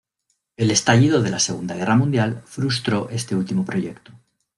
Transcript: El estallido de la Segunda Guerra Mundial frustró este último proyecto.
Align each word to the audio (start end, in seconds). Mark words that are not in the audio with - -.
El 0.57 0.71
estallido 0.71 1.21
de 1.21 1.29
la 1.29 1.37
Segunda 1.37 1.75
Guerra 1.75 1.95
Mundial 1.95 2.41
frustró 2.47 3.07
este 3.11 3.35
último 3.35 3.63
proyecto. 3.65 4.11